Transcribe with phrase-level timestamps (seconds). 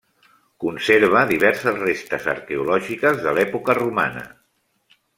[0.63, 4.29] Conserva diverses restes arqueològiques de l'època romana.